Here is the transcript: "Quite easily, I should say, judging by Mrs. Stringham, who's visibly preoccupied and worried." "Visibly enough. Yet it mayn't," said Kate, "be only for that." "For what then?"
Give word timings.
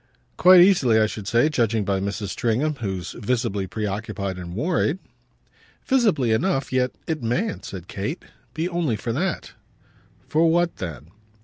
"Quite 0.35 0.61
easily, 0.61 0.99
I 0.99 1.05
should 1.05 1.27
say, 1.27 1.47
judging 1.47 1.85
by 1.85 1.99
Mrs. 1.99 2.29
Stringham, 2.29 2.77
who's 2.81 3.11
visibly 3.11 3.67
preoccupied 3.67 4.39
and 4.39 4.55
worried." 4.55 4.97
"Visibly 5.85 6.31
enough. 6.31 6.73
Yet 6.73 6.95
it 7.05 7.21
mayn't," 7.21 7.65
said 7.65 7.87
Kate, 7.87 8.25
"be 8.55 8.67
only 8.67 8.95
for 8.95 9.13
that." 9.13 9.51
"For 10.27 10.49
what 10.49 10.77
then?" 10.77 11.11